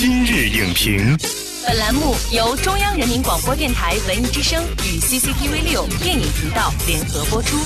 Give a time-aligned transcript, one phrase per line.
[0.00, 1.18] 今日影评，
[1.66, 7.56] 本栏目由中央人民广播电台文艺之声与 CCTV 六电影频道联合播出。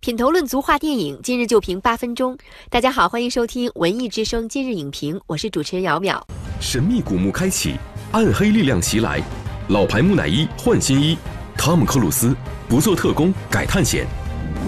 [0.00, 2.36] 品头论足话电影，今日就评八分钟。
[2.68, 6.20] 大家好，欢迎收听文艺之声今日影评，我是主持人姚淼。
[6.60, 7.76] 神秘古墓开启，
[8.12, 9.18] 暗黑力量袭来，
[9.68, 11.16] 老牌木乃伊换新衣，
[11.56, 12.36] 汤姆克鲁斯
[12.68, 14.06] 不做特工改探险。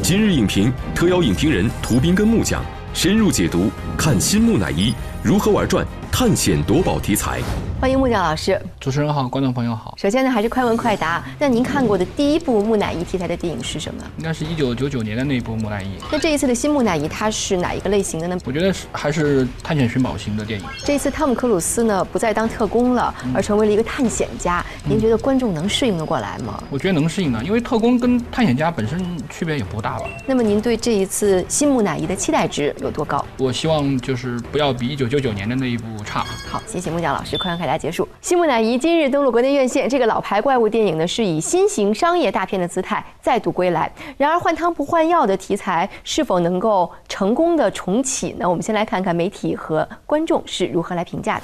[0.02, 2.64] 今日影评特邀影评人涂斌跟木匠
[2.96, 5.86] 深入解读，看新木乃伊如何玩转
[6.18, 7.42] 探险夺宝题材。
[7.78, 8.58] 欢迎木匠老师。
[8.80, 9.94] 主持人好，观众朋友好。
[9.98, 11.22] 首先呢，还是快问快答。
[11.38, 14.02] 那您看过的第一部木乃伊题材的电影是什么？
[14.16, 15.90] 应该是一九九九年的那一部木乃伊。
[16.10, 18.38] 那这一次的新木乃伊它是哪一个类型的呢？
[18.46, 20.66] 我觉得是还是探险寻宝型的电影。
[20.86, 24.64] 这一次汤姆克鲁斯呢不再当特工了，而成为了一个探险家。
[24.88, 26.62] 您觉得观众能适应得过来吗？
[26.70, 30.06] 我觉得能适应的，因为特工跟探险家本身区别也不大吧。
[30.24, 33.22] 那么您对这一次新木乃伊的期待值有多高？
[33.36, 35.84] 我希望就是不要比一九九九年的那一部
[36.16, 36.26] 差。
[36.48, 38.08] 好，谢谢木匠老师，快问快答结束。
[38.22, 43.92] 新木乃伊今日登陆国内院线，这个老牌怪物电影呢，是以新型商业大片的姿态再度归来。
[44.16, 48.48] 然而换汤不换药的题材是否能够成功的重启呢？
[48.48, 51.42] 我们先来看看媒体和观众是如何来评价的。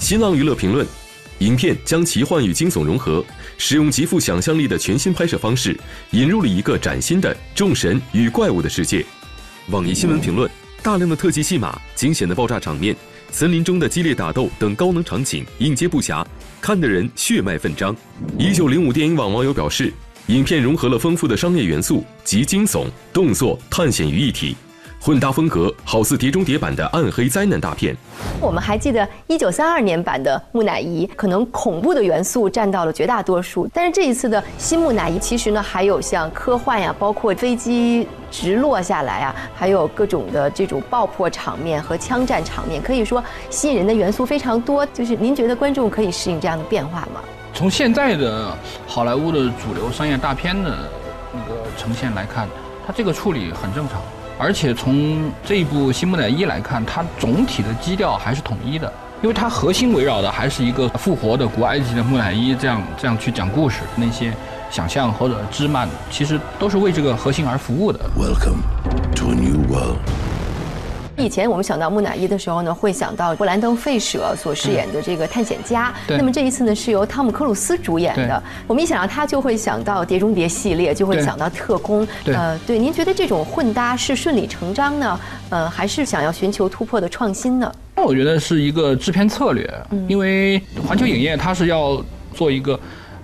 [0.00, 0.84] 新浪娱乐评论：
[1.38, 3.24] 影片将奇幻与惊悚融合，
[3.56, 5.78] 使用极富想象力的全新拍摄方式，
[6.10, 9.04] 引入了一个崭新的众神与怪物的世界。
[9.70, 10.50] 网易新闻评论：
[10.82, 12.96] 大量的特技戏码、惊险的爆炸场面。
[13.30, 16.24] 森林中的激烈打斗等高能场景应接不暇，
[16.62, 17.94] 看得人血脉奋张。
[18.38, 19.92] 一九零五电影网网友表示，
[20.28, 24.56] 影片融合了丰富的商业元素及惊悚、动作、探险于一体。
[25.00, 27.96] 混搭风格好似碟中谍版的暗黑灾难大片。
[28.40, 33.68] 我们还记得一九三二年版的木乃伊，可能恐怖的元素占到了绝大多数。
[33.72, 44.84] 但是这一次的新木乃伊，其实呢还有像科幻呀，包括飞机直落下来啊，还有各种的这种爆破场面和枪战场面，可以说吸引人的元素非常多。
[44.86, 47.20] 就是您觉得观众可以适应这样的变化吗？
[47.54, 48.52] 从现在的
[48.86, 50.76] 好莱坞的主流商业大片的
[51.32, 52.48] 那个呈现来看，
[52.86, 54.02] 它这个处理很正常。
[54.40, 58.90] 而且从这一部新木乃伊来看，它总体的基调还是统一的，
[59.20, 64.32] 因为它核心围绕的还是一个复活的古埃及的木乃伊，这样这样去讲故事，那些
[64.70, 67.98] 想象或者枝蔓，其实都是为这个核心而服务的。
[68.16, 68.62] Welcome
[69.16, 69.98] to a new world.
[71.18, 75.92] 以前我们想到木乃伊的时候呢，会想到布兰登·费舍所饰演的这个探险家。
[76.06, 78.42] 那么这一次呢，是由汤姆·克鲁斯主演的。
[78.66, 82.06] 我们一想到他，就会想到《碟中谍》系列，就会想到特工。
[82.26, 85.20] 呃，对，您觉得这种混搭是顺理成章呢？
[85.50, 87.72] 呃，还是想要寻求突破的创新呢？
[87.96, 89.68] 那我觉得是一个制片策略，
[90.06, 92.02] 因为环球影业它是要
[92.32, 92.78] 做一个。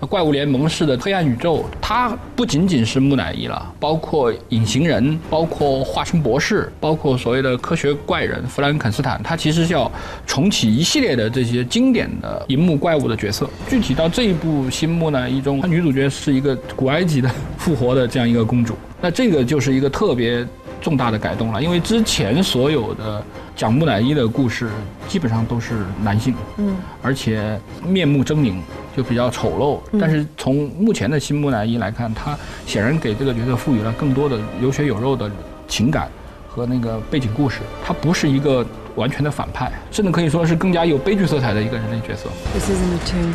[0.07, 9.91] 怪物联盟式的黑暗宇宙，它不仅仅是木乃伊了，包括隐形人，包括化身博士，包括所谓的科学怪人弗兰肯斯坦，它其实是要
[10.27, 13.49] 重启一系列的这些经典的银幕怪物的角色。
[13.69, 20.47] 具体到这一部新木乃伊中，它女主角是一个古埃及的复活的这样一个公主，那这个就是一个特别
[20.85, 23.21] 重大的改动了，因为之前所有的
[23.57, 24.71] 讲木乃伊的故事
[25.09, 28.55] 基本上都是男性，嗯，而且面目狰狞。
[28.97, 35.29] 就比较丑陋，但是从目前的新木乃伊来看，他显然给这个角色赋予了更多的有血有肉的
[35.67, 36.09] 情感
[36.47, 37.59] 和那个背景故事。
[37.85, 42.31] 他不是一个完全的反派，甚至可以说是更加有悲剧色彩的一个人类角色。
[42.53, 43.33] This isn't a tomb,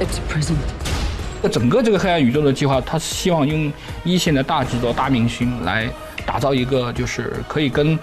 [0.00, 0.56] it's a prison.
[1.50, 3.70] 整个这个黑暗宇宙的计划，他希望用
[4.04, 5.86] 一线的大制作、大明星来
[6.28, 7.98] 打造一个就是可以跟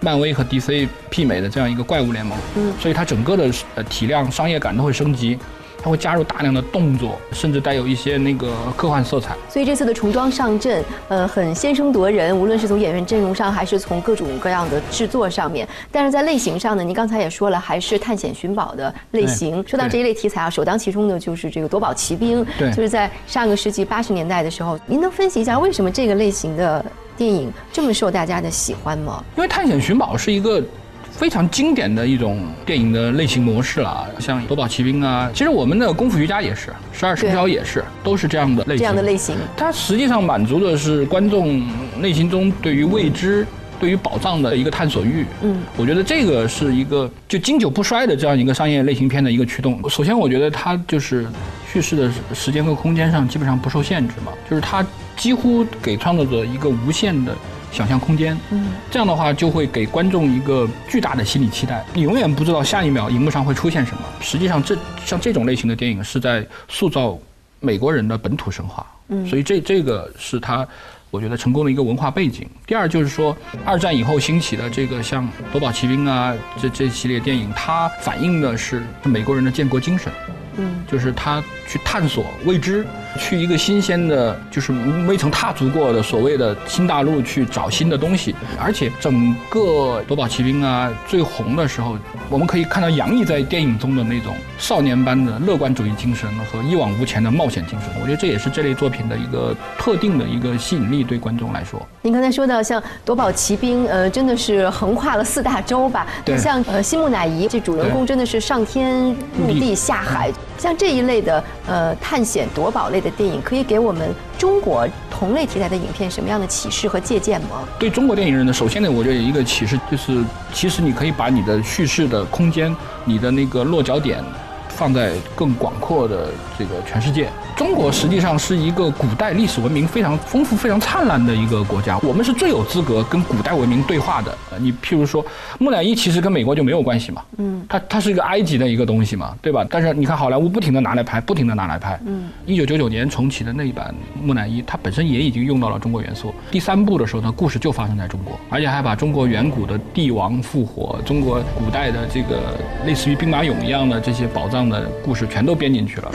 [0.00, 2.38] 漫威和 DC 媲美的这样一个怪物联盟。
[2.56, 5.38] 嗯，所以它整个的呃体量、商业感都会升级。
[5.82, 9.34] 它会加入大量的动作，甚至带有一些那个科幻色彩。
[9.48, 15.66] 所以这次的重装上阵，呃，很先声夺人，无论是从演员阵容上，还是从各种各样的制作上面。
[15.90, 19.66] 但是在类型上呢，您刚才也说了，还是探险寻宝的类型。
[19.66, 22.44] 说到这一类题材啊，首当其冲的就是这个夺宝奇兵。
[22.58, 26.84] 对，就是在上个世纪八十年代的时候，您能分析一下为什么这个类型的
[27.20, 29.22] 电影这么受大家的喜欢吗？
[29.36, 30.62] 因为探险寻宝是一个。
[31.10, 38.78] 非常经典的一种电影的类型模式了，像《夺宝奇兵》啊，其实我们的《功夫瑜伽》也是，《十二生肖》也是，都是这样的类型。
[38.78, 41.62] 这样的类型，它实际上满足的是观众
[42.00, 43.46] 内心中对于未知、
[43.80, 45.26] 对于宝藏的一个探索欲。
[45.42, 49.82] 嗯，我觉得这个是一个就经久不衰的这样一个商业类型片的一个驱动。
[49.90, 51.26] 首先，我觉得它就是
[51.72, 54.86] 叙事的时间和空间上基本上不受限制嘛，就是它
[55.16, 57.34] 几乎给创作者一个无限的。
[57.72, 61.84] 想象空间，嗯，这样的话就会给观众一个巨大的心理期待。
[61.94, 64.02] 你永远不知道下一秒荧幕上会出现什么。
[64.20, 67.16] 实际上，这像这种类型的电影是在塑造
[67.60, 70.66] 美国人的本土神话，嗯，所以这这个是他
[71.10, 72.48] 我觉得成功的一个文化背景。
[72.66, 80.12] 第二就是说，二战以后兴起的这个像《夺宝奇兵》啊，这这系列电影，它反映的是美国人的建国精神。
[80.56, 82.86] 嗯，就是他去探索未知，
[83.18, 84.72] 去一个新鲜的，就是
[85.06, 88.34] 未曾踏足过的所谓的新大陆去找新的东西。
[88.60, 91.96] 而且整个《夺宝奇兵》啊最红的时候，
[92.28, 97.88] 我们可以看到杨毅在电影中的那种少年般的乐观主义精神和一往无前的冒险精神。
[98.00, 101.80] 我觉得这也是这类作品的一个特定的一个吸引力，对观众来说。
[102.02, 106.06] 您刚才说到像《夺宝奇兵》，呃，真的是横跨了四大洲吧？
[106.24, 106.36] 对。
[106.36, 110.32] 像呃，西木乃伊这主人公真的是上天入地下海。
[110.58, 117.66] 像这一类的呃探险夺宝类的电影，可以给我们中国同类题材的影片什么样的启示和借鉴吗？
[117.78, 124.22] 对中国电影人呢，首先呢，我觉得一个启示就是，其实你可以把你的叙事的空间，你的那个落脚点，
[124.68, 126.28] 放在更广阔的
[126.58, 127.28] 这个全世界。
[127.60, 134.34] 中国实际上是一个古代历史文明非常丰富、非常灿烂的一个国家，我们是最有资格跟古代文明对话的。
[134.50, 135.22] 呃，你譬如说，
[135.58, 139.62] 木乃伊其实跟美国就没有关系嘛，嗯，它它是一个埃及的一个东西嘛，对吧？
[139.68, 146.32] 但是你看好莱坞不停的拿来拍，不停的拿来拍，嗯，一九九九年重启的那一版木乃伊，它本身也已经用到了中国元素。
[146.50, 156.08] 第三部的时候呢，故事就发生在中国，而且还把中国远古的帝王复活、中国古代的这个类似于兵马俑一样的这些宝藏的故事全都编进去了。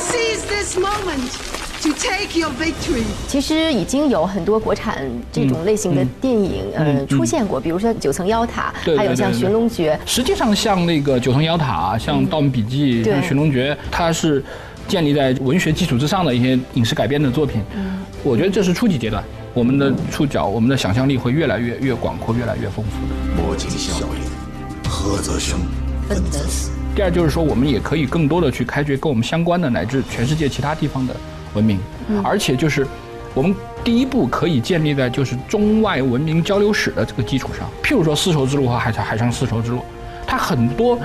[0.00, 1.30] Seize this moment
[1.82, 3.04] to take your victory。
[3.28, 9.98] 其实已经有很多国产这种类型的电影呃出现过，比如说《九层妖塔》，还有像《寻龙诀》。
[10.10, 14.42] 实际上，像那个《九层妖塔》、像《盗墓笔记》、像《寻龙诀》，它是
[14.88, 17.62] 建立在文学基础之上的一些影视改编的作品。
[18.22, 19.22] 我觉得这是初级阶段，
[19.54, 23.42] 我们的触角、我们的想象力会越来越越广阔、越来越丰富的。
[23.42, 25.58] 莫惊笑也，何则生，
[26.94, 31.14] 第二就是说，我们也可以更多的去开掘跟我们相关的乃至全世界其他地方的
[31.54, 31.78] 文明，
[32.22, 32.86] 而且就是
[33.32, 33.54] 我们
[33.84, 37.70] 第一步可以建立在就是中外文明交流史的这个基础上。
[37.82, 39.80] 譬如说丝绸之路和海海上丝绸之路，
[40.26, 40.98] 它很多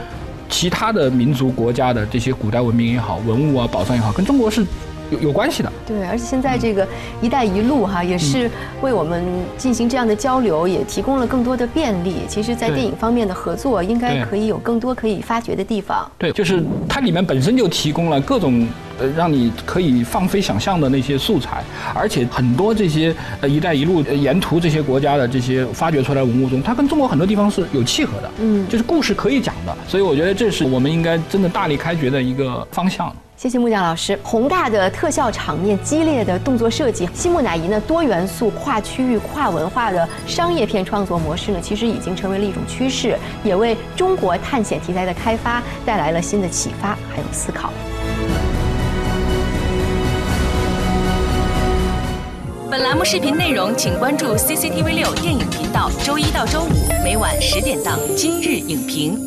[0.49, 4.65] 其他的民族国家的这些古代文明也好，文物啊、宝藏也好，跟中国是。
[5.11, 6.87] 有有关系的，对，而且现在这个
[7.21, 8.49] “一带一路”哈，也是
[8.81, 9.23] 为我们
[9.57, 12.17] 进行这样的交流，也提供了更多的便利。
[12.27, 16.09] 其实，在电影方面的合作，应该可以有更多可以发掘的地方。
[16.17, 18.67] 对，就是它里面本身就提供了各种
[18.99, 21.63] 呃，让你可以放飞想象的那些素材，
[21.93, 29.75] 而且很多这些呃“一带一路”沿途这些国家的这些发掘出来文物中，它跟中国很多地方是有契合的，嗯，就是故事可以讲的。
[29.87, 33.13] 所以，我觉得这是我们应该真的大力开掘的一个方向。
[33.37, 47.73] 谢谢木匠老师，宏大的特效场面、激烈的动作设计，西木乃伊呢多元素、跨区域、跨文化的商业片创作模式呢，其实已经成为了一种趋势，也为中国探险题材的开发带来了新的启发还有思考。
[52.71, 56.69] 本栏目视频内容，请关注 CCTV 六电影频道，周一到周五
[57.03, 59.19] 每晚十点档《今日影评》。